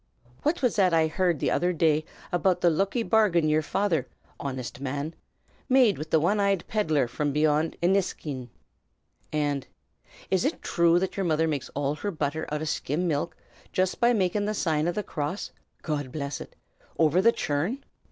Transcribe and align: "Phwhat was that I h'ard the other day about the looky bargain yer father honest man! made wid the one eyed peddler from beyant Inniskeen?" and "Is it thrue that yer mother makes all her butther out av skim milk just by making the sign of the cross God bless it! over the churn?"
"Phwhat 0.43 0.63
was 0.63 0.77
that 0.77 0.95
I 0.95 1.07
h'ard 1.09 1.37
the 1.37 1.51
other 1.51 1.71
day 1.71 2.03
about 2.31 2.61
the 2.61 2.71
looky 2.71 3.03
bargain 3.03 3.47
yer 3.47 3.61
father 3.61 4.07
honest 4.39 4.79
man! 4.81 5.13
made 5.69 5.99
wid 5.99 6.09
the 6.09 6.19
one 6.19 6.39
eyed 6.39 6.65
peddler 6.67 7.07
from 7.07 7.31
beyant 7.31 7.75
Inniskeen?" 7.83 8.49
and 9.31 9.67
"Is 10.31 10.43
it 10.43 10.65
thrue 10.65 10.97
that 10.97 11.17
yer 11.17 11.23
mother 11.23 11.47
makes 11.47 11.69
all 11.75 11.93
her 11.93 12.09
butther 12.09 12.51
out 12.51 12.61
av 12.61 12.67
skim 12.69 13.07
milk 13.07 13.37
just 13.71 13.99
by 13.99 14.11
making 14.11 14.45
the 14.45 14.55
sign 14.55 14.87
of 14.87 14.95
the 14.95 15.03
cross 15.03 15.51
God 15.83 16.11
bless 16.11 16.41
it! 16.41 16.55
over 16.97 17.21
the 17.21 17.31
churn?" 17.31 17.85